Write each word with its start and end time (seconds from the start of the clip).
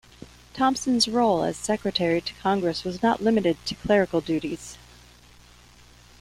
Thomson's 0.55 1.07
role 1.07 1.43
as 1.43 1.57
secretary 1.57 2.21
to 2.21 2.33
Congress 2.41 2.83
was 2.83 3.03
not 3.03 3.21
limited 3.21 3.63
to 3.67 3.75
clerical 3.75 4.19
duties. 4.19 4.75